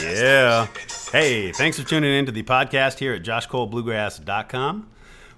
[0.00, 0.66] Yeah.
[1.12, 4.90] Hey, thanks for tuning in to the podcast here at joshcolebluegrass.com.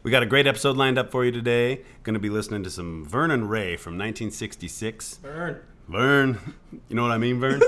[0.03, 1.83] We got a great episode lined up for you today.
[2.03, 5.19] Going to be listening to some Vern and Ray from 1966.
[5.19, 5.61] Burn.
[5.89, 6.55] Vern,
[6.89, 7.61] you know what I mean, Vern?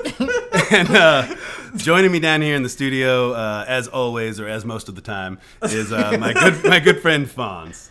[0.71, 1.35] and uh,
[1.77, 5.01] joining me down here in the studio, uh, as always, or as most of the
[5.01, 7.89] time, is uh, my good my good friend Fonz.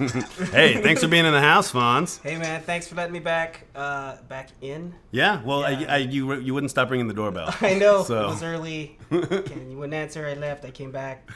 [0.50, 2.20] Hey, thanks for being in the house, Fonz.
[2.22, 3.66] Hey man, thanks for letting me back.
[3.74, 4.94] Uh, back in.
[5.10, 5.86] Yeah, well, Yeah.
[5.92, 7.54] I, I, you you wouldn't stop ringing the doorbell.
[7.60, 8.98] I know So- it was early.
[9.10, 10.26] You wouldn't answer.
[10.26, 10.64] I left.
[10.64, 11.28] I came back.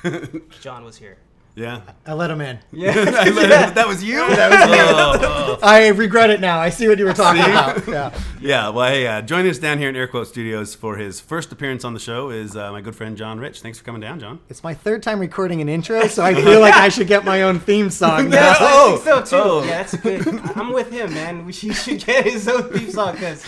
[0.60, 1.16] Jon was here.
[1.56, 2.58] Yeah, I let him in.
[2.72, 2.92] Yeah.
[3.04, 4.16] that was you.
[4.16, 5.58] That was you.
[5.62, 6.58] I regret it now.
[6.58, 7.86] I see what you were talking about.
[7.86, 8.18] Yeah.
[8.40, 11.52] Yeah, well, hey, uh, joining us down here in Air Quote Studios for his first
[11.52, 13.60] appearance on the show is uh, my good friend Jon Rich.
[13.60, 14.40] Thanks for coming down, Jon.
[14.48, 17.42] It's my third time recording an intro, so I feel like I should get my
[17.42, 18.24] own theme song.
[18.34, 18.56] Yeah, now.
[18.58, 19.36] I think so too.
[19.36, 19.62] oh.
[19.62, 20.26] Yeah, that's good.
[20.56, 21.46] I'm with him, man.
[21.46, 23.44] We should, he should get his own theme song because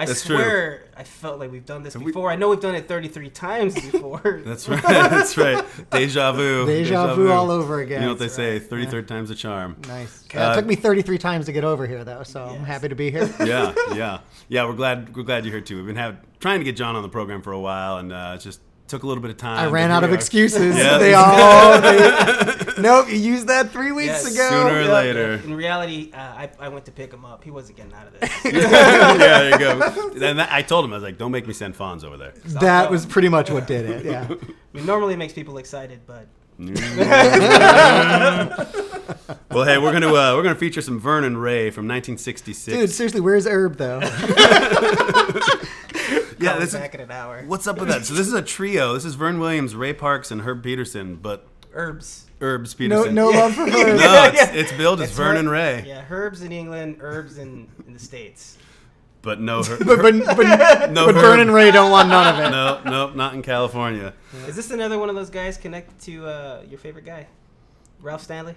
[0.00, 0.36] I That's true.
[0.36, 2.30] swear I felt like we've done this before.
[2.30, 4.42] I know we've done it 33 times before.
[4.44, 4.80] That's right.
[4.82, 5.64] That's right.
[5.90, 6.66] Deja vu.
[6.66, 8.02] Deja vu all over again.
[8.02, 8.58] You know what they That's say?
[8.60, 9.76] Thirty-third time's a charm.
[9.88, 10.24] Nice.
[10.34, 12.94] Uh, it took me 33 times to get over here, though, so I'm happy to
[12.94, 13.28] be here.
[13.48, 14.64] Yeah, yeah, yeah.
[14.66, 15.16] We're glad.
[15.16, 15.76] We're glad you're here too.
[15.78, 18.34] We've been have, trying to get Jon on the program for a while, and uh,
[18.36, 19.58] it just took a little bit of time.
[19.58, 20.14] I ran out of are.
[20.14, 20.76] excuses.
[20.76, 20.98] Yeah.
[20.98, 21.80] They all.
[21.80, 24.34] They, nope, you used that three weeks Yes.
[24.34, 24.48] ago.
[24.48, 24.92] Sooner or Yeah.
[24.92, 25.32] later.
[25.34, 27.44] In reality, uh, I, I went to pick him up.
[27.44, 28.30] He wasn't getting out of this.
[28.44, 29.80] yeah, there you go.
[30.26, 32.32] And that, I told him I was like, "Don't make me send Fonz over there."
[32.60, 34.04] That was pretty much what did it.
[34.04, 34.26] Yeah.
[34.28, 34.36] I
[34.76, 36.26] mean, normally it makes people excited, but
[39.50, 42.76] Well, hey, we're gonna uh, we're gonna feature some Vern and Ray from 1966.
[42.76, 44.00] Dude, seriously, where's Herb, though?
[46.40, 47.42] Yeah, I'll this be is, in an hour.
[47.46, 48.04] what's up with that?
[48.06, 48.94] So this is a trio.
[48.94, 52.26] This is Vern Williams, Ray Parks, and Herb Peterson, but Herbs.
[52.40, 53.14] Herbs No, Peterson.
[53.14, 53.74] no love for Herbs.
[54.00, 54.52] No, it's, Yeah.
[54.52, 57.98] it's billed as Vern Vernon Her- Ray, Yeah, herbs in England, herbs in, in the
[57.98, 58.56] States.
[59.22, 62.40] but no, Her- But, but, but, no but Vern and Ray don't want none of
[62.46, 62.50] it.
[62.50, 64.14] No, no, not in California.
[64.46, 67.26] Is this another one of those guys connected to uh, your favorite guy,
[68.00, 68.54] Ralph Stanley?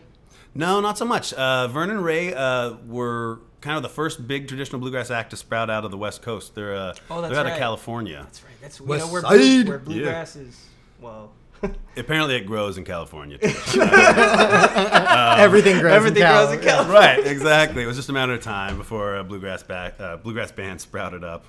[0.53, 1.33] No, not so much.
[1.33, 5.69] Uh, and Ray uh, were kind of the first big traditional bluegrass act to sprout
[5.69, 6.53] out of the West Coast.
[6.55, 7.57] They're uh, Oh, that's they're out of.
[7.57, 8.21] California.
[8.23, 8.53] That's right.
[8.61, 9.29] That's you West know where, Side.
[9.37, 9.83] blue, where Yeah.
[9.83, 10.65] bluegrass is.
[10.99, 11.31] Well,
[11.97, 13.37] Apparently, it grows in California.
[13.37, 13.47] Too.
[13.81, 16.45] Everything grows everything in Cal.
[16.47, 16.99] grows in California.
[17.01, 17.83] right, exactly.
[17.83, 21.23] It was just a matter of time before a bluegrass back, uh, bluegrass band sprouted
[21.23, 21.45] up.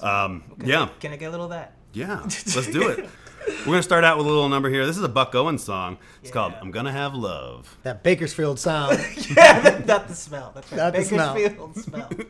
[0.00, 1.74] Um, yeah, Can I get a little of that?
[1.92, 2.20] yeah.
[2.22, 3.08] Let's do it.
[3.48, 4.86] We're gonna start out with a little number here.
[4.86, 5.98] This is a Buck Owens song.
[6.22, 8.98] It's called "I'm Gonna Have Love." That Bakersfield sound.
[9.36, 10.52] yeah, that- not the smell.
[10.54, 10.76] That's right.
[10.78, 11.34] Not the smell.
[11.34, 12.10] Bakersfield smell.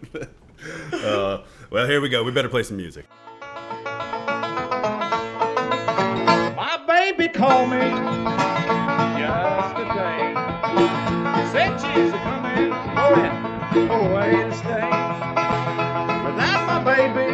[0.93, 2.23] Uh, well, here we go.
[2.23, 3.07] We better play some music.
[6.55, 7.79] My baby called me
[9.19, 10.35] yesterday.
[11.51, 14.91] Said she's coming, going away to stay.
[16.27, 17.30] Without my baby,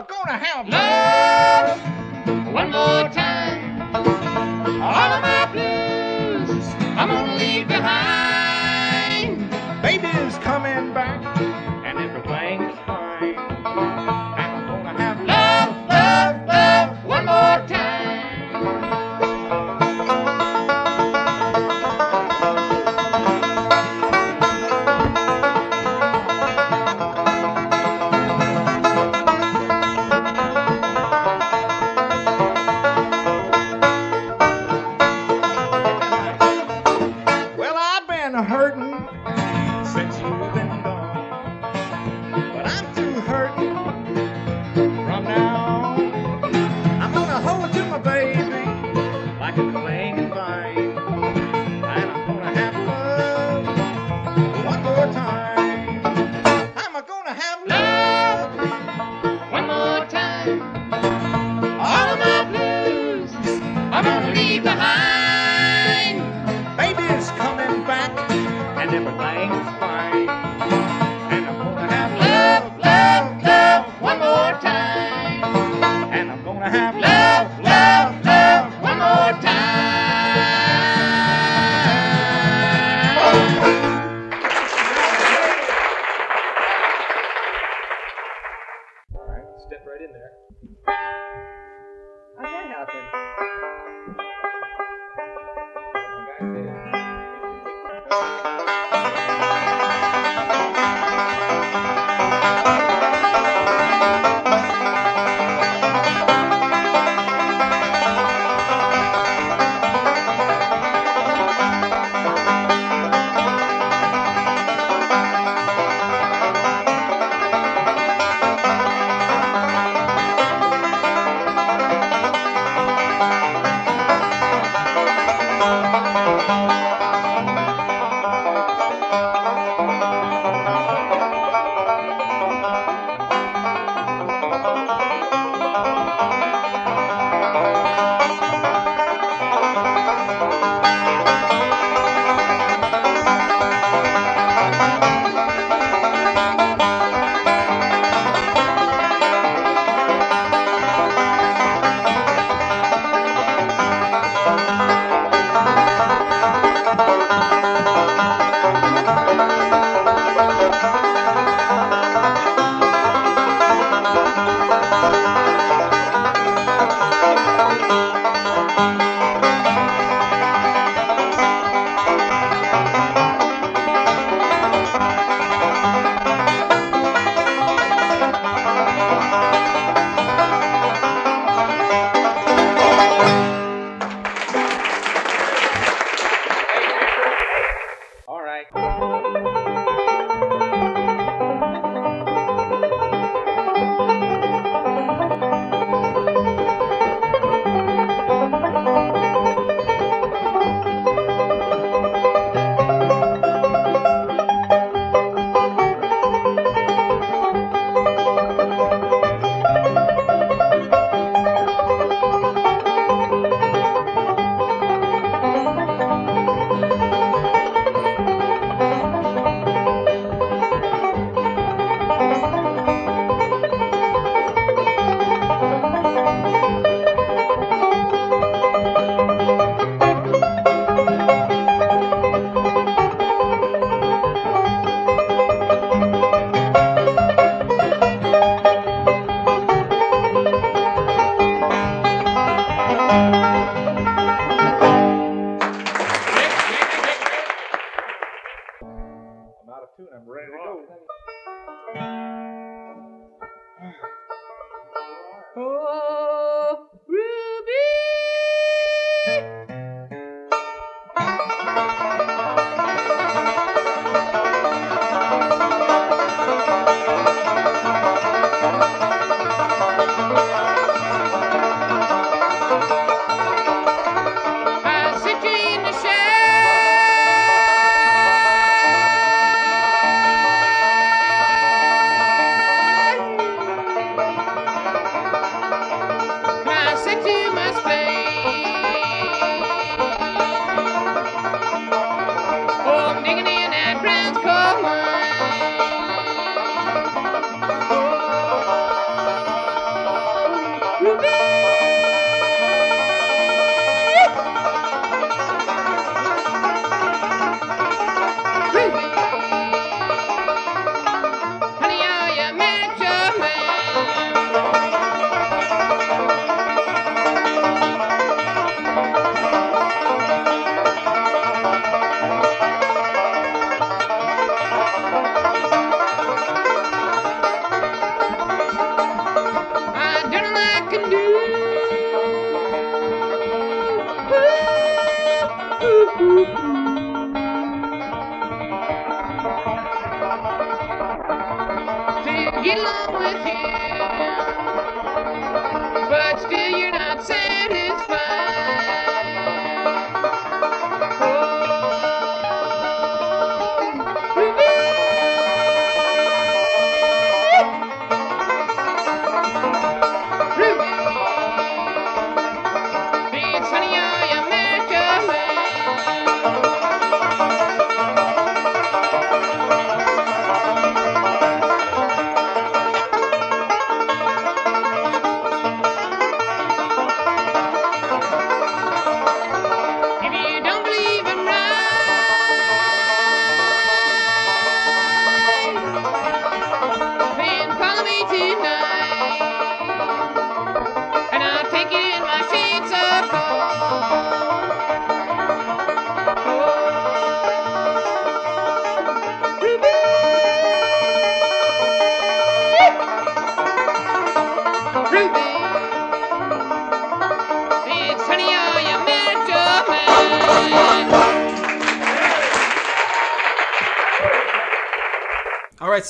[0.00, 1.78] I'm gonna have love
[2.54, 3.82] one more time.
[4.80, 6.64] All of my blues,
[6.96, 9.50] I'm gonna leave behind.
[9.82, 11.20] Baby's coming back,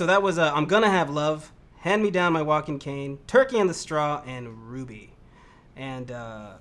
[0.00, 3.61] so that was uh, "I'm Gonna Have Love," "Hand Me Down My Walking Cane," "Turkey
[3.61, 5.12] on the Straw," and "Ruby."
[5.76, 6.52] And uh,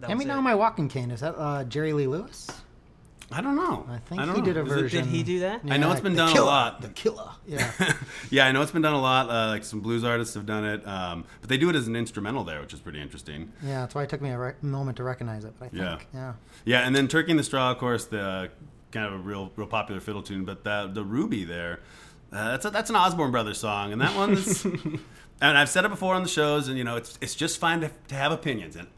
[0.00, 0.34] that Hand was me it.
[0.34, 1.10] down my walking cane.
[1.10, 2.50] Is that uh, Jerry Lee Lewis?
[3.32, 3.86] I don't know.
[3.90, 4.44] I think don't he know.
[4.44, 5.04] did a Is it- version.
[5.04, 5.62] Did he do that?
[5.70, 6.82] I know it's been the done a lot.
[6.82, 7.30] The killer.
[7.46, 7.72] Yeah.
[8.30, 9.30] yeah, I know it's been done a lot.
[9.30, 11.96] Uh, like some blues artists have done it, um, but they do it as an
[11.96, 13.52] instrumental there, which is pretty interesting.
[13.62, 13.80] yeah.
[13.80, 15.54] That's why it took me a rec- moment to recognize it.
[15.58, 15.82] But I think.
[15.82, 15.98] Yeah.
[16.14, 16.32] Yeah.
[16.66, 18.50] Yeah, and then Turkey in the Straw, of course, the
[18.92, 20.44] kind of a real real popular fiddle tune.
[20.44, 21.80] But the the Ruby there,
[22.32, 24.64] uh, that's a, that's an Osborne Brothers song, and that one's.
[25.40, 27.80] and I've said it before on the shows, and you know it's it's just fine
[27.80, 28.88] to, to have opinions, and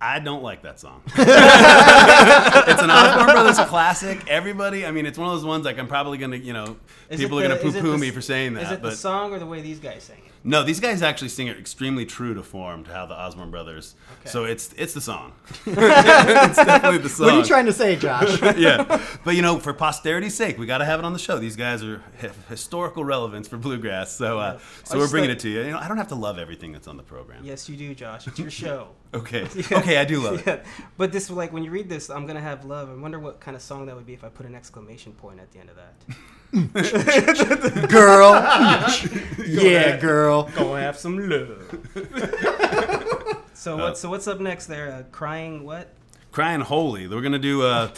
[0.00, 1.02] I don't like that song.
[1.16, 4.28] it's an Osborne Brothers classic.
[4.28, 6.76] Everybody, I mean, it's one of those ones like I'm probably gonna, you know,
[7.08, 8.64] Is people it are gonna is it poo poo me for saying that.
[8.64, 10.32] Is it but the song or the way these guys sing it?
[10.46, 13.96] No, these guys actually sing it extremely true to form to how the Osborne Brothers.
[14.20, 14.30] Okay.
[14.30, 15.32] So it's it's the song.
[15.66, 17.26] it's definitely the song.
[17.26, 18.40] What are you trying to say, Josh?
[18.56, 21.38] yeah, but you know, for posterity's sake, we got to have it on the show.
[21.38, 25.42] These guys are have historical relevance for bluegrass, so uh, so we're bringing like- it
[25.42, 25.62] to you.
[25.62, 27.44] You know, I don't have to love everything that's on the program.
[27.44, 28.28] Yes, you do, Josh.
[28.28, 28.90] It's your show.
[29.14, 30.64] Okay, okay, I do love it.
[30.96, 32.88] But this, like, when you read this, I'm gonna have love.
[32.88, 35.40] I wonder what kind of song that would be if I put an exclamation point
[35.40, 36.16] at the end of that.
[37.88, 38.32] girl.
[39.46, 40.44] yeah, girl.
[40.54, 41.78] Gonna have some love.
[43.54, 43.98] so Uh, what?
[43.98, 44.66] So what's up next?
[44.66, 45.92] There, uh, crying what?
[46.32, 47.06] Crying Holy.
[47.08, 47.62] We're gonna do.
[47.62, 47.90] Uh,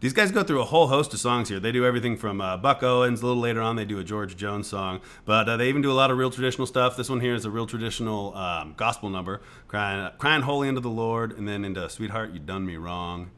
[0.00, 1.60] these guys go through a whole host of songs here.
[1.60, 3.22] They do everything from uh, Buck Owens.
[3.22, 5.92] A little later on, they do a George Jones song, but uh, they even do
[5.92, 6.96] a lot of real traditional stuff.
[6.96, 10.90] This one here is a real traditional um, gospel number, crying, crying holy into the
[10.90, 13.30] Lord, and then into Sweetheart, you done me wrong,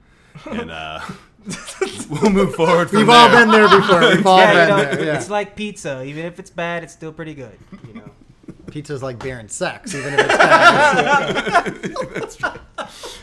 [0.51, 1.01] and uh,
[2.09, 2.89] we'll move forward.
[2.91, 4.01] From We've all been there before.
[4.01, 5.05] We've all yeah, you been know, there.
[5.07, 5.17] Yeah.
[5.17, 6.03] it's like pizza.
[6.05, 7.59] Even if it's bad, it's still pretty good.
[7.87, 8.11] You know.
[8.71, 10.21] Pizza's like beer and sex, even if
[12.17, 12.61] it's bad.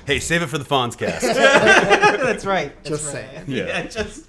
[0.08, 1.22] Hey, save it for the Fonz cast.
[1.22, 2.76] That's right.
[2.84, 3.30] That's Just right.
[3.32, 3.46] saying.
[3.48, 3.84] Yeah.
[3.84, 4.26] just.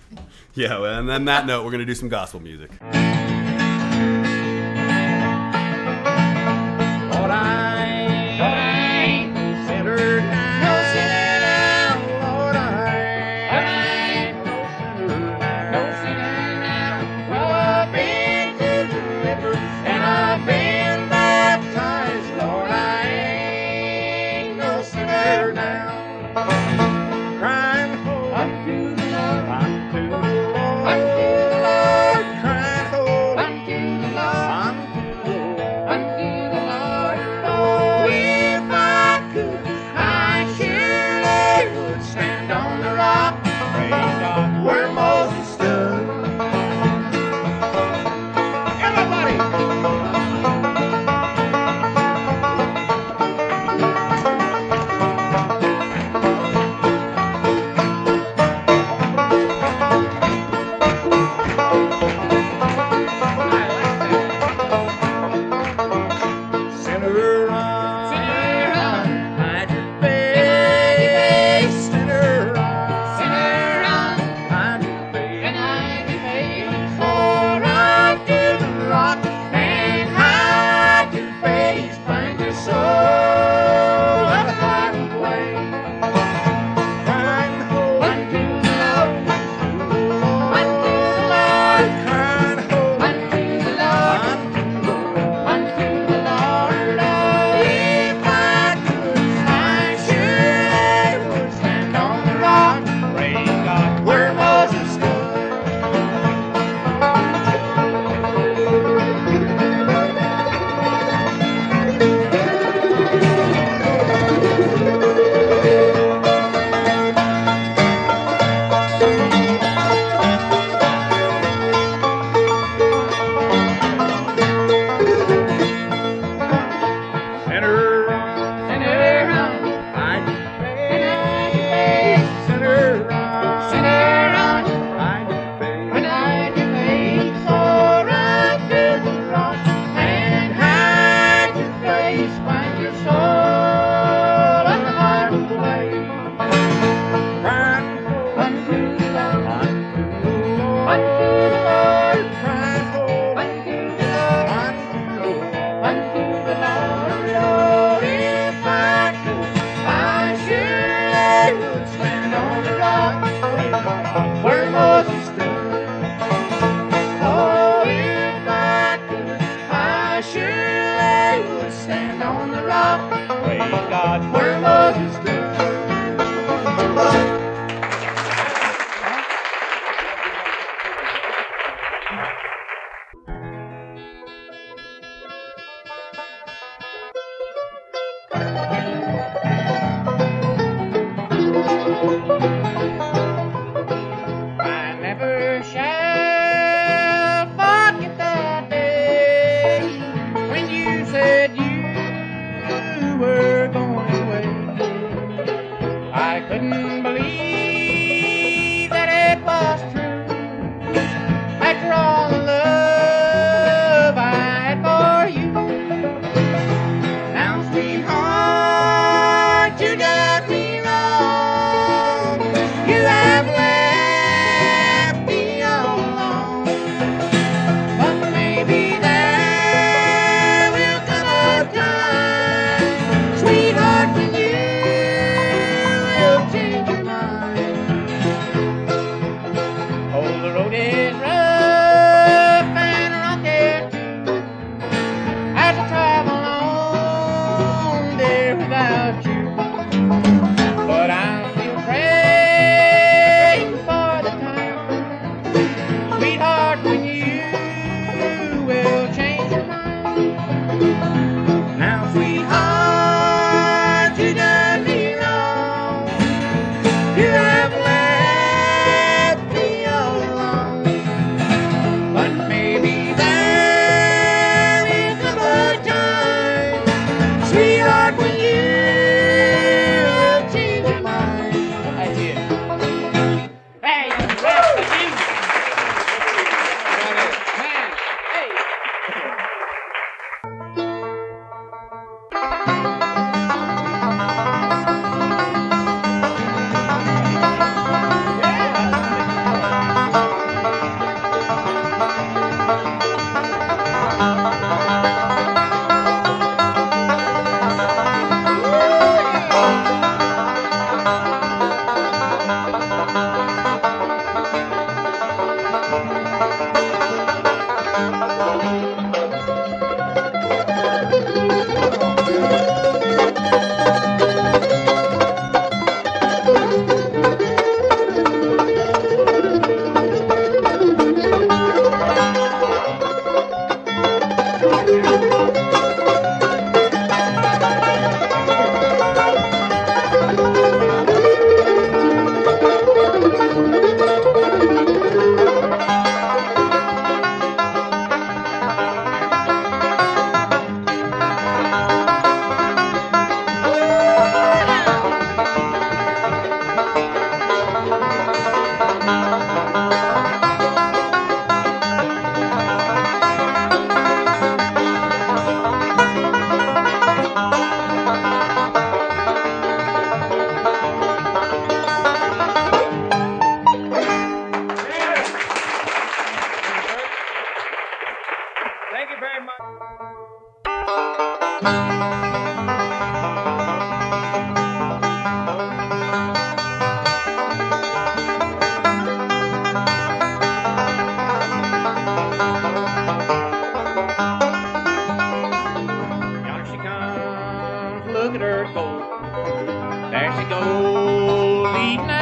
[0.55, 2.71] yeah, and on that note, we're gonna do some gospel music.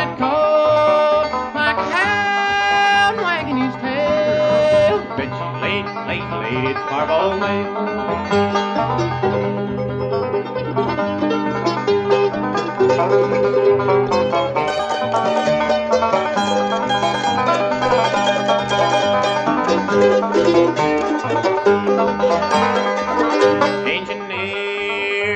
[0.01, 0.33] Like a
[3.21, 4.97] wagging tail.
[5.61, 7.71] Late, late, late, it's Fireball Mail.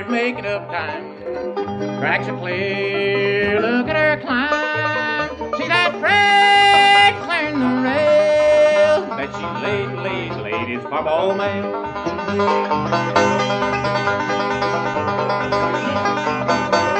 [0.08, 1.04] Making up time.
[1.98, 3.33] Tracks are clear,
[11.34, 11.74] late, it's
[16.46, 16.93] Barbara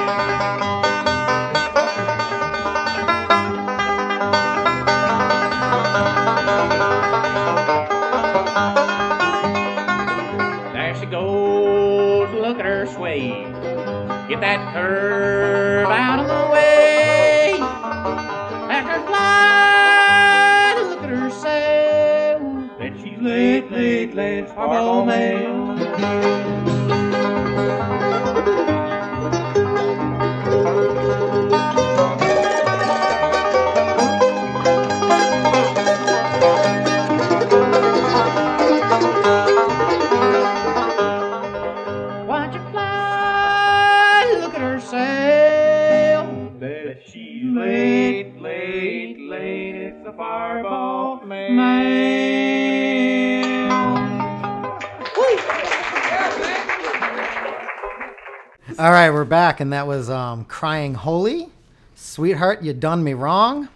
[58.85, 61.49] All right, we're back, and that was um, "Crying Holy,"
[61.95, 63.71] "Sweetheart, You Done Me Wrong,"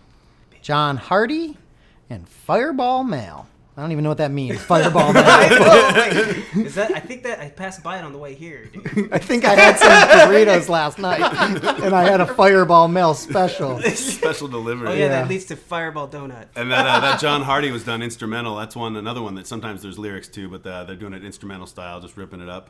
[0.60, 1.56] John Hardy,
[2.10, 4.60] and "Fireball Mail." I don't even know what that means.
[4.60, 5.22] Fireball Mail.
[6.62, 6.90] Is that?
[6.94, 8.66] I think that I passed by it on the way here.
[8.66, 9.08] Dude.
[9.12, 11.20] I think I had some burritos last night,
[11.82, 13.80] and I had a Fireball Mail special.
[13.80, 14.88] Special delivery.
[14.88, 15.08] Oh yeah, Yeah.
[15.08, 16.48] that leads to Fireball Donut.
[16.54, 18.56] And that uh, that John Hardy was done instrumental.
[18.56, 21.66] That's one another one that sometimes there's lyrics to, but uh, they're doing it instrumental
[21.66, 22.68] style, just ripping it up.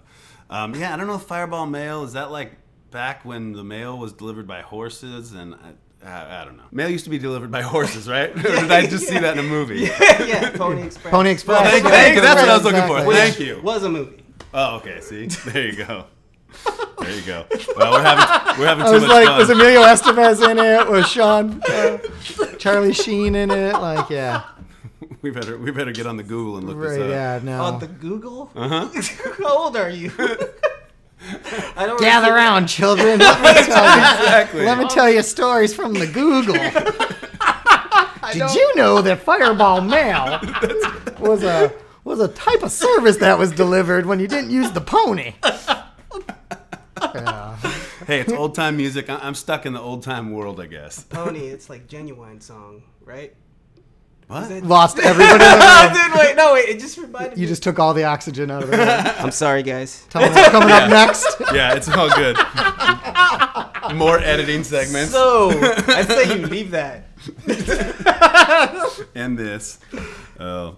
[0.50, 2.52] Um, yeah, I don't know if Fireball Mail is that like
[2.90, 5.54] back when the mail was delivered by horses and.
[5.54, 6.62] I, I, I don't know.
[6.70, 8.30] Mail used to be delivered by horses, right?
[8.36, 9.80] or did I just see that in a movie?
[9.80, 11.10] yeah, Pony Express.
[11.10, 11.68] Pony Express.
[11.68, 12.20] Thank, Yeah, thank you.
[12.20, 13.04] That's what I was looking exactly.
[13.04, 13.12] for.
[13.20, 13.60] Thank you.
[13.62, 14.22] Was a movie.
[14.54, 15.00] Oh, okay.
[15.00, 16.04] See, there you go.
[17.00, 17.46] There you go.
[17.76, 19.38] Well, we're having we're having I too was much like, fun.
[19.38, 20.88] was Emilio Estevez in it?
[20.88, 21.98] Was Sean, uh,
[22.58, 23.72] Charlie Sheen in it?
[23.74, 24.44] Like, yeah,
[25.22, 27.10] we better we better get on the Google and look this right, up.
[27.10, 27.62] yeah, no.
[27.64, 28.50] On the Google.
[28.54, 28.88] Uh-huh.
[29.42, 30.12] How old are you?
[31.76, 33.18] I don't Gather really- around, children.
[33.18, 34.02] Let me tell you.
[34.20, 34.64] Exactly.
[34.64, 36.54] Let me tell you stories from the Google.
[38.32, 40.38] Did you know that Fireball Mail
[41.18, 41.72] was a
[42.04, 45.34] was a type of service that was delivered when you didn't use the pony?
[47.14, 47.56] Yeah.
[48.06, 49.08] Hey, it's old time music.
[49.10, 51.02] I- I'm stuck in the old time world, I guess.
[51.04, 51.46] Pony.
[51.48, 53.34] It's like genuine song, right?
[54.28, 54.50] What?
[54.62, 56.10] Lost everybody in the room.
[56.12, 56.68] Dude, wait, no, wait.
[56.68, 57.48] It just reminded You me.
[57.48, 58.86] just took all the oxygen out of the room.
[59.18, 60.04] I'm sorry, guys.
[60.10, 61.36] Tell them what's coming up next.
[61.52, 62.36] Yeah, it's all good.
[63.96, 65.12] More editing segments.
[65.12, 67.06] So I say you leave that.
[69.14, 69.78] and this.
[70.38, 70.76] Oh.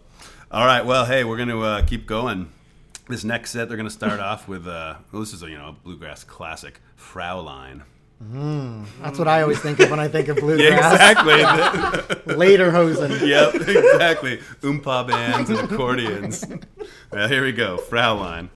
[0.50, 0.84] All right.
[0.84, 2.50] Well, hey, we're going to uh, keep going.
[3.08, 5.58] This next set, they're going to start off with, uh, well, this is a you
[5.58, 7.82] know a bluegrass classic, Fraulein.
[8.22, 8.84] Mm.
[9.02, 10.92] That's what I always think of when I think of Yeah, bluegrass.
[10.92, 12.34] exactly.
[12.34, 13.26] Lederhosen.
[13.26, 14.38] yep, exactly.
[14.60, 16.44] Oompa bands and accordions.
[17.12, 18.50] well, here we go, Fraulein.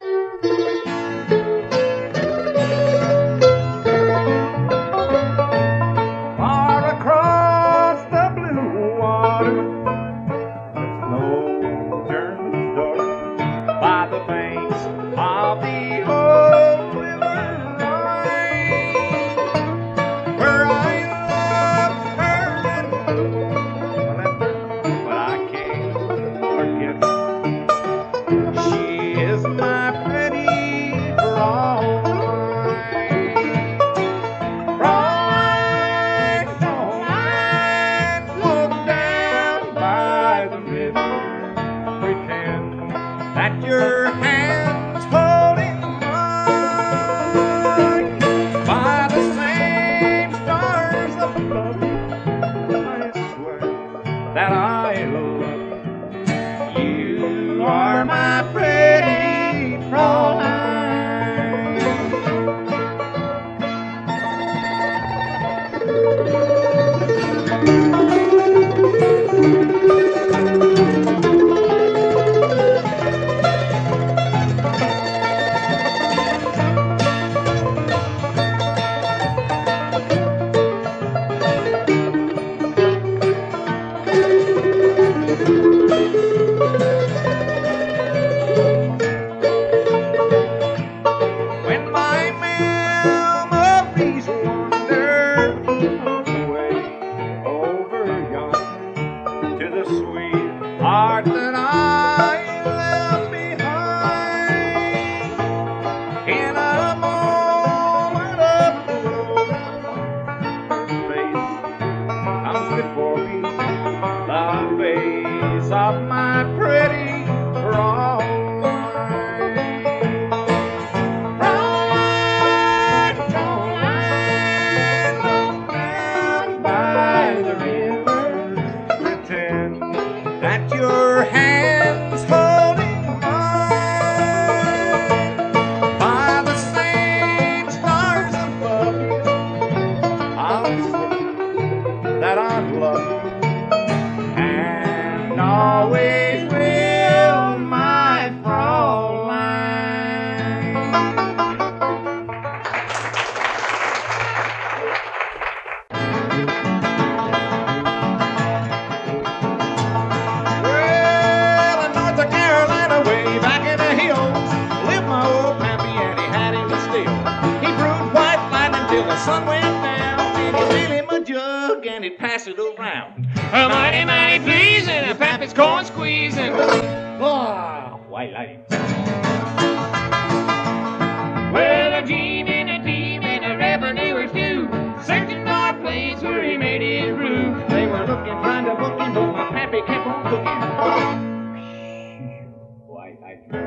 [193.43, 193.61] Well,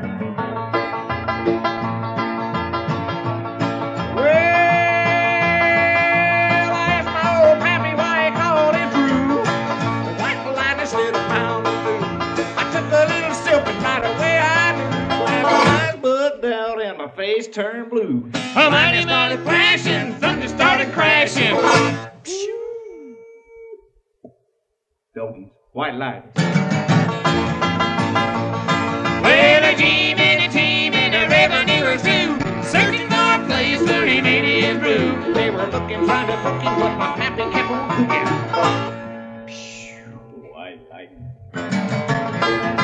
[6.72, 7.58] I asked my old
[7.96, 8.74] why he called.
[10.06, 10.40] The white.
[12.56, 14.90] I took a little sip and right away I knew.
[15.42, 15.96] My eyes
[16.44, 18.30] out and my face turned blue.
[18.56, 21.54] A mighty, mighty flashing, thunder started crashing.
[25.14, 25.48] Doggies.
[25.72, 26.24] White light.
[35.58, 38.26] Were looking, trying to book him, but my pappy kept on cooking.
[40.52, 41.10] White light.
[41.54, 42.77] Well,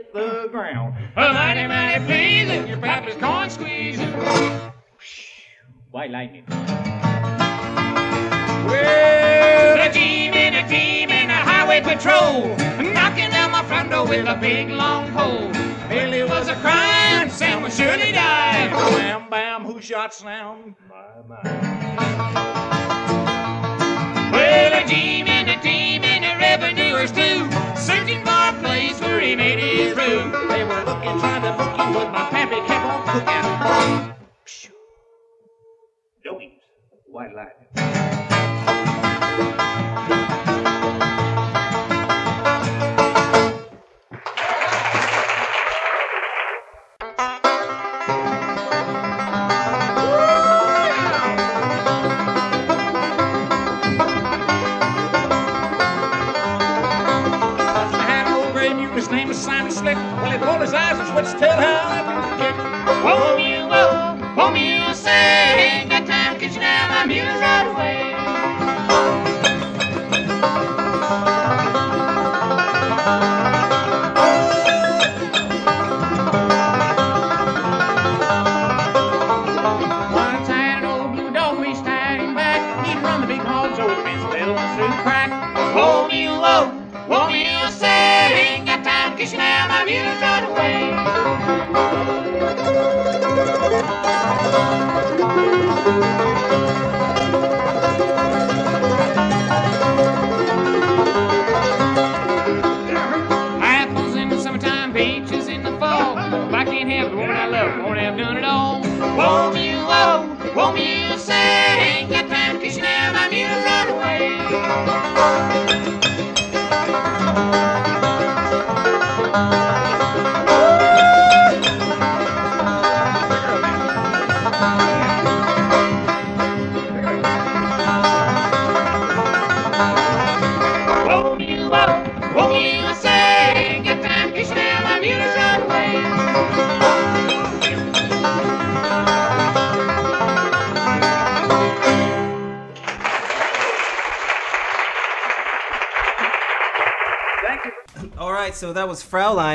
[0.00, 0.94] hit the ground.
[1.16, 4.12] A mighty, mighty pleasing, your pappy's corn squeezing.
[5.90, 6.44] White lightning.
[8.66, 12.48] Well, a team and a team and a highway patrol,
[12.92, 15.50] knocking down my front door with a big long pole.
[15.88, 18.68] Billy was a crying, Sam would surely die.
[18.68, 20.76] Bam, bam, who shot slam?
[20.88, 22.79] My, my.
[24.50, 27.48] Well, a team and a team and a revenuers too,
[27.80, 30.32] searching for a place where he made his room.
[30.48, 34.16] They were looking, trying to book him, but my pappy kept on cooking.
[36.24, 36.60] Doggies.
[37.06, 38.19] White lightning.
[60.60, 62.54] Roll his eyes his tail how that kick.
[63.02, 67.40] Whoa, you, oh, whoa, whoa, you say, ain't got time, cause you now my mule's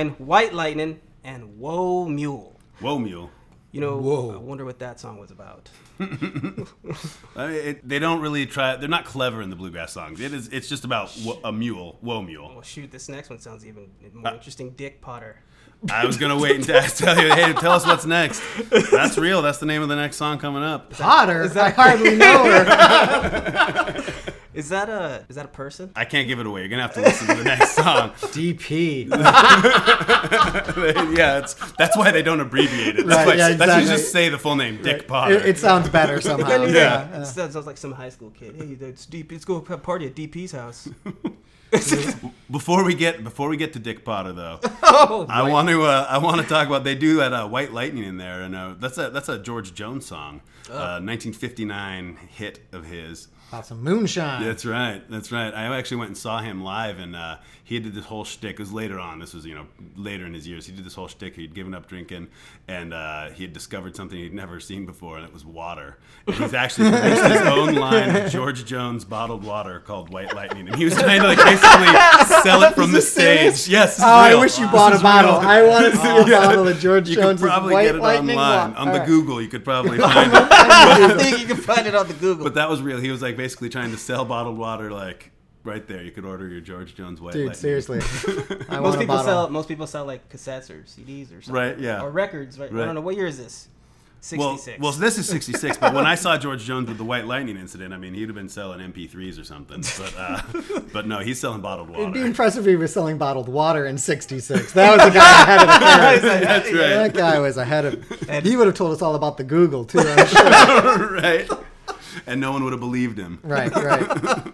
[0.04, 2.60] was White Lightning, and Whoa Mule.
[2.80, 3.30] Whoa, mule.
[3.72, 4.34] You know, Whoa.
[4.34, 5.70] I wonder what that song was about.
[6.00, 6.66] I mean,
[7.36, 8.78] it, they don't really try.
[8.78, 10.22] They're not clever in the bluegrass songs.
[10.22, 10.48] It is.
[10.50, 11.98] It's just about wh- a mule.
[12.02, 12.50] Whoa, mule.
[12.54, 14.72] Well, shoot, this next one sounds even more uh, interesting.
[14.72, 15.42] Dick Potter.
[15.92, 17.34] I was gonna wait and t- tell you.
[17.34, 18.42] Hey, tell us what's next.
[18.92, 19.42] That's real.
[19.42, 20.92] That's the name of the next song coming up.
[20.92, 21.52] Potter.
[21.60, 24.04] I hardly know her.
[24.56, 25.92] Is that a is that a person?
[25.96, 26.62] I can't give it away.
[26.62, 28.12] You're gonna have to listen to the next song.
[28.12, 29.10] DP.
[31.18, 33.06] yeah, it's, that's why they don't abbreviate it.
[33.08, 35.36] That's Right, why yeah, that's you just say the full name, Dick Potter.
[35.36, 36.64] It, it sounds better somehow.
[36.66, 37.22] Yeah.
[37.22, 38.56] It sounds sounds like some high school kid.
[38.56, 39.32] Hey, it's deep.
[39.32, 40.88] Let's go have a party at DP's house.
[42.50, 46.08] Before we get before we get to Dick Potter though, Oh, I want to uh,
[46.10, 48.76] I want to talk about they do that uh, White Lightning in there, and uh,
[48.80, 53.28] that's a that's a George Jones song, uh, 1959 hit of his.
[53.50, 54.44] About some moonshine.
[54.44, 55.02] That's right.
[55.10, 55.54] That's right.
[55.54, 58.54] I actually went and saw him live, and uh, he did this whole shtick.
[58.54, 59.20] It was later on.
[59.20, 60.66] This was you know later in his years.
[60.66, 61.36] He did this whole shtick.
[61.36, 62.28] He'd given up drinking,
[62.68, 65.98] and uh, he had discovered something he'd never seen before, and it was water.
[66.26, 70.68] And he's actually released his own line of George Jones bottled water called White Lightning,
[70.68, 73.62] and he was trying to like basically sell it from the this serious?
[73.62, 73.72] stage.
[73.74, 74.00] Yes.
[74.02, 75.40] Oh, I wish you This bought a bottle.
[75.40, 75.50] real.
[75.50, 76.48] I want to see a Yeah.
[76.48, 79.00] bottle of George You Jones' could probably White get it Lightning online wa- on the
[79.00, 79.08] right.
[79.08, 79.40] Google.
[79.42, 80.48] You could probably find it.
[80.52, 82.44] I think you can find it on the Google.
[82.44, 82.98] But that was real.
[83.00, 85.32] He was like basically trying to sell bottled water, like
[85.64, 86.04] right there.
[86.04, 87.62] You could order your George Jones White Dude, Lightning.
[87.62, 88.00] seriously.
[88.70, 91.54] I most want people sell most people sell like cassettes or CDs or something.
[91.54, 92.02] Right, yeah.
[92.02, 92.58] Or records.
[92.60, 92.72] Right.
[92.72, 93.68] I don't know what year is this.
[94.36, 94.82] Well, Sixty six.
[94.82, 97.94] well, this is 66, but when I saw George Jones with the White Lightning incident,
[97.94, 99.84] I mean, he'd have been selling MP3s or something.
[100.00, 102.02] But, uh, but no, he's selling bottled water.
[102.02, 102.28] It'd be water.
[102.30, 104.72] impressive if he was selling bottled water in '66.
[104.74, 106.42] That was the guy ahead of the curve.
[106.42, 108.30] That's That guy was ahead of.
[108.30, 110.00] And he would have told us all about the Google too.
[110.00, 111.14] I'm sure.
[111.14, 111.48] right.
[112.28, 113.40] And no one would have believed him.
[113.44, 114.54] right, right.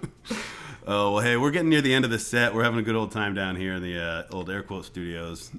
[0.87, 2.53] Oh, well, hey, we're getting near the end of the set.
[2.55, 5.51] We're having a good old time down here in the uh, old Air Quote Studios.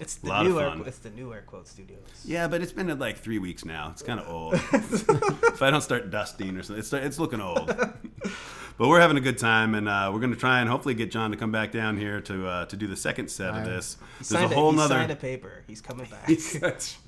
[0.00, 0.84] it's the lot of new air, fun.
[0.86, 1.98] it's the new air quote studios.
[2.24, 3.90] Yeah, but it's been uh, like three weeks now.
[3.90, 4.54] It's kind of old.
[4.72, 7.68] if I don't start dusting or something, it's, it's looking old.
[8.78, 11.10] But we're having a good time, and uh, we're going to try and hopefully get
[11.10, 13.96] Jon to come back down here to uh, to do the second set of this.
[14.20, 14.94] He There's a whole he nother.
[14.94, 15.64] signed a paper.
[15.66, 16.30] He's coming back.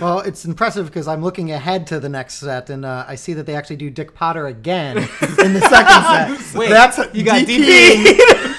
[0.00, 3.32] Well, it's impressive because I'm looking ahead to the next set, and uh, I see
[3.34, 6.58] that they actually do Dick Potter again in the second set.
[6.58, 8.04] Wait, that's you got DP.
[8.04, 8.18] DP.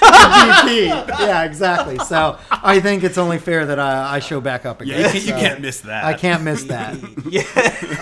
[1.20, 1.98] Yeah, exactly.
[1.98, 5.00] So I think it's only fair that I, I show back up again.
[5.00, 6.04] yeah, you, can't, you can't miss that.
[6.04, 6.94] I can't miss that.
[7.30, 7.42] yeah.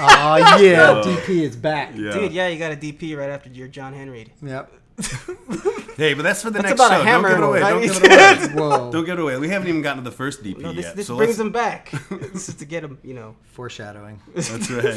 [0.01, 1.93] Oh yeah, DP is back.
[1.95, 2.13] Yeah.
[2.13, 4.33] Dude, yeah, you got a DP right after your John Henry.
[4.49, 4.73] Yep.
[5.99, 6.99] Hey, but that's for the That's next about a show.
[6.99, 7.61] Don't hammer give it away.
[7.61, 7.71] right?
[7.71, 8.55] Don't give it away.
[8.55, 8.93] Whoa.
[8.93, 9.37] Don't give it away.
[9.39, 10.95] We haven't even gotten to the first DP No, this, yet.
[10.95, 11.91] this so brings let's- him back.
[12.33, 13.35] this is to get him, you know.
[13.47, 14.21] Foreshadowing.
[14.33, 14.95] That's right.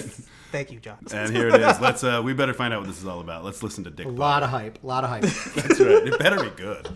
[0.51, 0.99] Thank you, Jon.
[1.11, 1.79] And here it is.
[1.79, 2.03] Let's.
[2.03, 3.43] Uh, we better find out what this is all about.
[3.43, 4.05] Let's listen to Dick.
[4.05, 4.19] A Potter.
[4.19, 4.83] lot of hype.
[4.83, 5.23] A lot of hype.
[5.23, 5.89] That's right.
[6.07, 6.87] It better be good.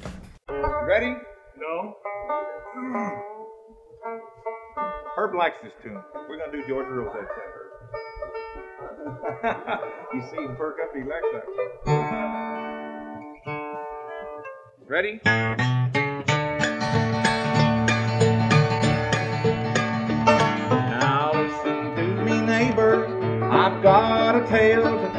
[0.48, 1.15] Ready?
[1.58, 1.96] No.
[5.18, 6.00] Herb likes this tune.
[6.30, 8.35] We're gonna do George Rose that Herb.
[10.13, 11.46] you see him perk up, he likes that.
[14.88, 15.22] Ready?
[20.56, 23.06] Now listen to me, neighbor.
[23.44, 25.14] I've got a tale to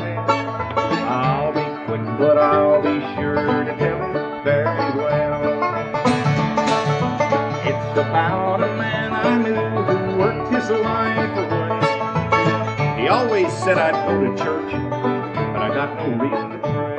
[13.07, 16.97] He always said I'd go to church, but I got no reason to pray.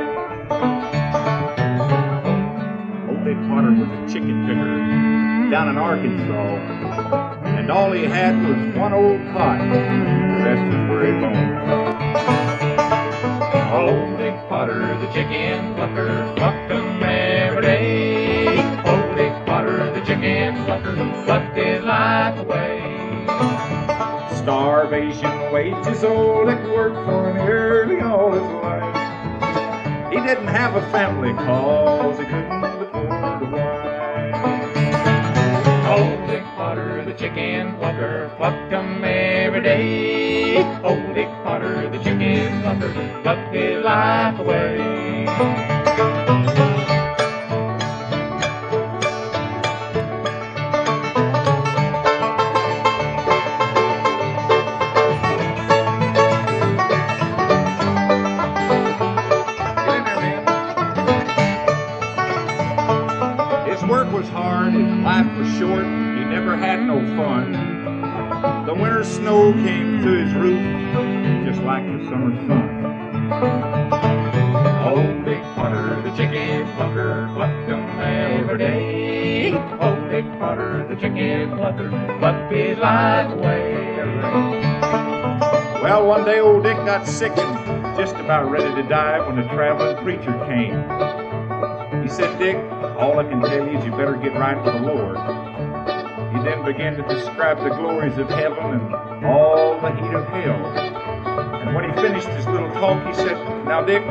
[3.25, 6.55] Dick Potter was a chicken picker down in Arkansas,
[7.59, 9.59] and all he had was one old cot.
[9.59, 9.79] The
[10.47, 11.11] rest was where he.
[13.75, 18.59] Old Dick oh, Potter, the chicken plucker, plucked 'em every day.
[18.85, 21.57] Oh, old Potter, the chicken plucker, plucked
[24.97, 25.51] Starvation
[26.03, 30.11] old Dick worked for nearly all his life.
[30.11, 34.33] He didn't have a family cause he couldn't afford a wife.
[35.85, 38.56] Oh, Dick Potter, the chicken plucker, plucked
[69.07, 70.61] snow came to his roof,
[71.45, 72.67] just like the summer sun.
[74.83, 79.53] Oh, old Dick Potter, the chicken plucker, plucked 'em every day.
[79.53, 81.89] Oh, old Dick Potter, the chicken plucker,
[82.19, 83.75] plucked his life away.
[85.81, 89.47] Well, one day old Dick got sick and just about ready to die when a
[89.53, 90.83] traveling preacher came.
[92.03, 92.57] He said, Dick,
[92.97, 95.17] all I can tell you is you better get right with the Lord.
[96.47, 100.65] Then began to describe the glories of heaven and all the heat of hell.
[101.59, 103.35] And when he finished his little talk, he said,
[103.65, 104.01] Now, Dick,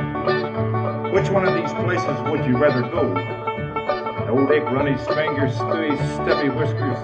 [1.14, 3.16] which one of these places would you rather go?
[3.16, 6.99] And old Dick run his fingers through his stubby whiskers,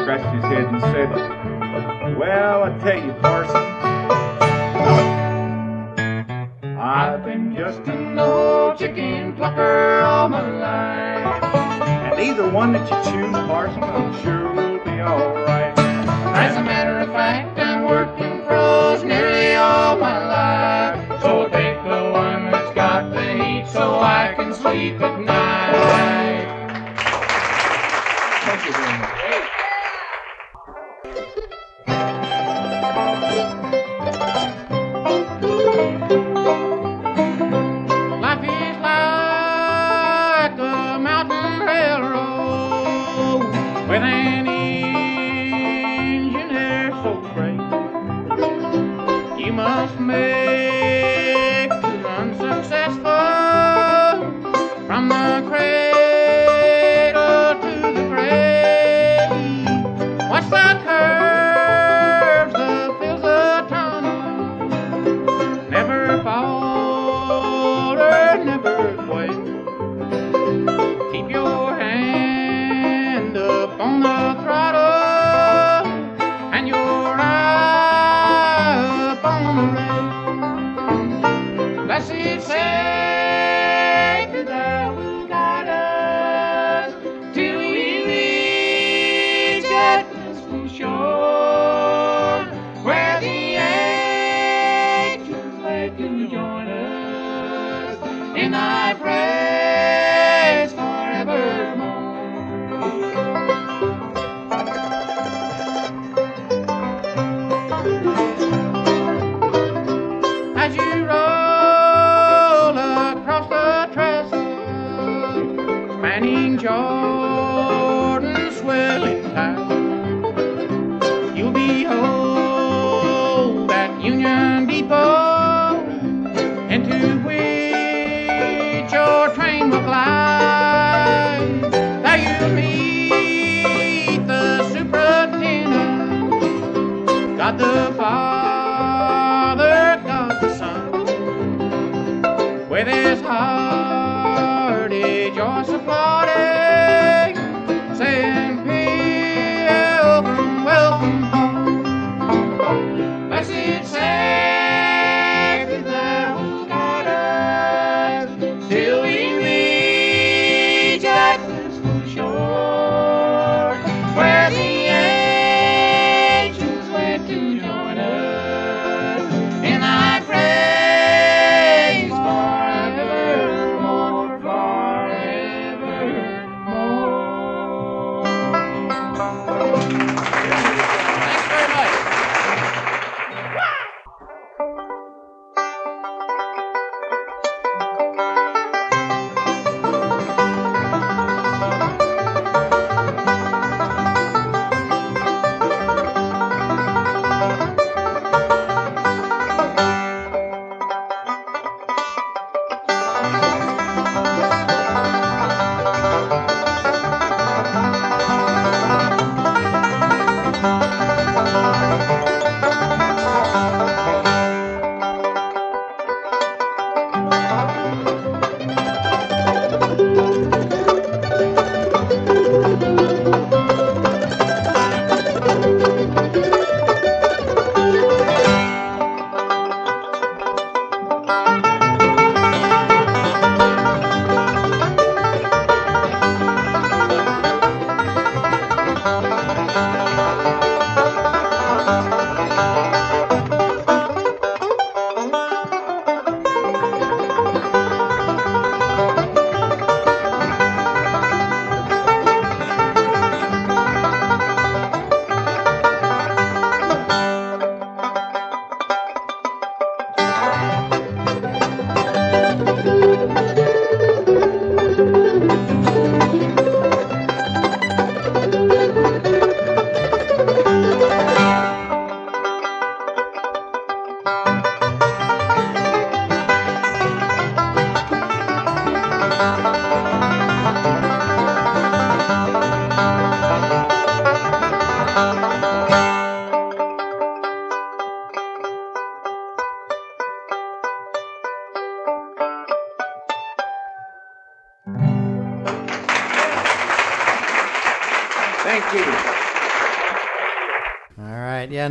[0.00, 3.56] scratched his head, and said, Well, I tell you, Parson,
[6.78, 11.44] I've been just an old chicken plucker all my life.
[11.84, 14.39] And either one that you choose, Parson, I'm sure
[23.72, 25.39] so I can sleep at night.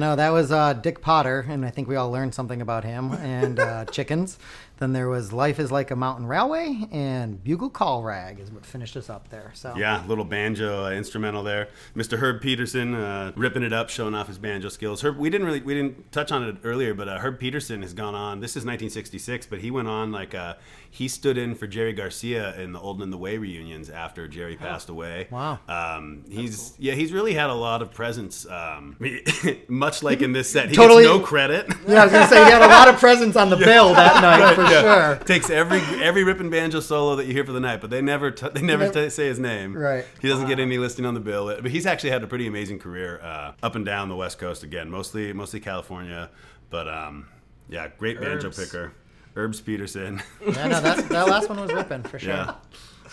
[0.10, 3.12] No, that was uh, Dick Potter, and I think we all learned something about him
[3.12, 4.38] and uh, chickens.
[4.80, 8.66] Then there was Life is Like a Mountain Railway, and Bugle Call Rag is what
[8.66, 9.52] finished us up there.
[9.54, 11.68] So Yeah, little banjo uh, instrumental there.
[11.94, 12.18] Mr.
[12.18, 15.02] Herb Pedersen uh, ripping it up, showing off his banjo skills.
[15.02, 17.94] Herb, we didn't really we didn't touch on it earlier, but uh, Herb Pedersen has
[17.94, 18.40] gone on.
[18.40, 20.54] This is 1966, but he went on like uh,
[20.90, 24.56] he stood in for Jerry Garcia in the Old and the Way reunions after Jerry
[24.56, 25.28] passed away.
[25.30, 25.60] Wow.
[25.68, 28.48] Um, he's yeah, he's really had a lot of presence.
[28.50, 28.96] Um,
[29.68, 31.68] much like in this set, he Totally- no credit.
[31.88, 34.22] yeah, I was gonna say he had a lot of presents on the bill that
[34.22, 35.16] night for Yeah.
[35.18, 35.26] sure.
[35.26, 38.32] Takes every every ripping banjo solo that you hear for the night, but they never
[38.32, 39.76] t- they never t- say his name.
[39.78, 40.06] Right.
[40.22, 42.80] He doesn't get any listing on the bill, but he's actually had a pretty amazing
[42.80, 44.64] career uh, up and down the West Coast.
[44.64, 46.30] Again, mostly mostly California,
[46.70, 47.28] but um,
[47.70, 48.94] yeah, great banjo picker.
[49.36, 50.22] Herbs Peterson.
[50.46, 52.30] Yeah, no, that, that last one was ripping for sure.
[52.34, 52.54] yeah,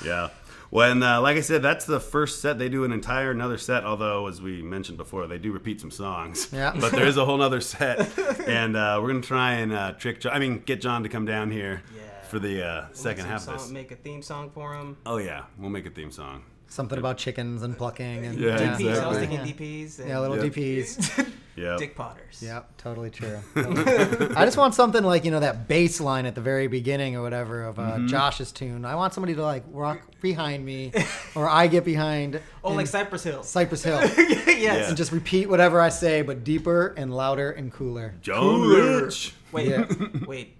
[0.04, 0.28] yeah.
[0.70, 2.58] Well, and uh, like I said, that's the first set.
[2.58, 3.84] They do an entire another set.
[3.84, 6.48] Although, as we mentioned before, they do repeat some songs.
[6.52, 6.72] Yeah.
[6.80, 10.20] But there is a whole other set, and uh, we're gonna try and uh, trick.
[10.20, 12.02] Jon, I mean, get Jon to come down here Yeah.
[12.28, 13.70] for the uh, Make second some half song- of this.
[13.70, 14.96] Make a theme song for him.
[15.06, 16.42] Oh yeah, we'll make a theme song.
[16.68, 18.98] Something about chickens and plucking and Yeah, DPs.
[19.00, 19.52] I was thinking Yeah.
[19.52, 20.00] DPs.
[20.00, 20.50] And Yeah, little Yeah.
[20.50, 21.32] DPs.
[21.56, 21.76] Yeah.
[21.78, 22.42] Dick Potters.
[22.42, 23.38] Yep, totally true.
[23.56, 27.22] I just want something like you know that bass line at the very beginning or
[27.22, 28.08] whatever of uh, Mm-hmm.
[28.08, 28.84] Josh's tune.
[28.84, 30.92] I want somebody to like rock behind me,
[31.34, 32.40] or I get behind.
[32.62, 33.42] Oh, like Cypress Hill.
[33.42, 34.58] Cypress Hill, yes.
[34.60, 34.88] Yeah.
[34.88, 38.14] and just repeat whatever I say, but deeper and louder and cooler.
[38.22, 39.32] Jon Rich.
[39.52, 39.86] Wait, Yeah.
[40.26, 40.54] wait.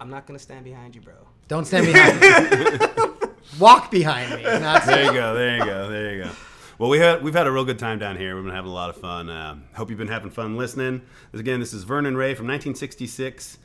[0.00, 1.14] I'm not gonna stand behind you, bro.
[1.48, 3.28] Don't stand behind me.
[3.58, 4.42] Walk behind me.
[4.42, 5.34] Not There you go.
[5.34, 5.88] There you go.
[5.88, 6.30] There you go.
[6.78, 8.34] Well, we had we've had a real good time down here.
[8.34, 9.28] We've been having a lot of fun.
[9.30, 11.02] Uh, hope you've been having fun listening.
[11.32, 13.58] Again, this is Vern and Ray from 1966.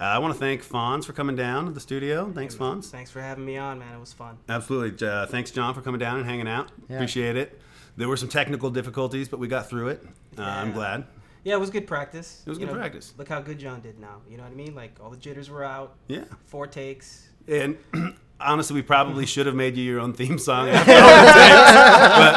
[0.00, 2.32] Uh, I want to thank Fonz for coming down to the studio.
[2.34, 2.86] Thanks, Fonz.
[2.90, 3.94] Thanks for having me on, man.
[3.94, 4.38] It was fun.
[4.48, 5.06] Absolutely.
[5.06, 6.70] Uh, thanks, Jon, for coming down and hanging out.
[6.88, 6.96] Yeah.
[6.96, 7.60] Appreciate it.
[7.96, 10.04] There were some technical difficulties, but we got through it.
[10.36, 11.04] Uh, I'm glad.
[11.44, 12.42] Yeah, it was good practice.
[12.44, 13.12] It was You good know, practice.
[13.18, 14.22] Look how good Jon did now.
[14.28, 14.74] You know what I mean?
[14.74, 15.94] Like all the jitters were out.
[16.08, 16.24] Yeah.
[16.46, 17.28] Four takes.
[17.46, 17.76] And
[18.40, 21.24] honestly, we probably should have made you your own theme song after all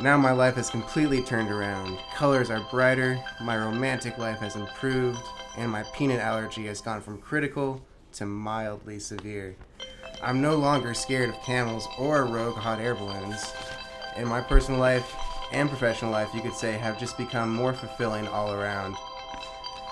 [0.00, 1.98] Now my life has completely turned around.
[2.14, 5.18] Colors are brighter, my romantic life has improved,
[5.56, 7.82] and my peanut allergy has gone from critical
[8.12, 9.56] to mildly severe.
[10.22, 13.52] I'm no longer scared of camels or rogue hot air balloons.
[14.16, 15.16] In my personal life
[15.50, 18.94] and professional life, you could say, have just become more fulfilling all around.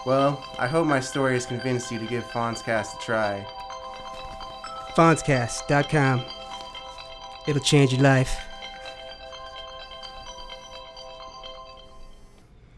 [0.05, 3.47] Well, I hope my story has convinced you to give Fonzcast a try.
[4.95, 6.25] Fonzcast.com.
[7.49, 8.46] It'll change your life.